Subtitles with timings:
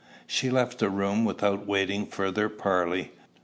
[0.25, 3.11] She left the room without waiting further parley.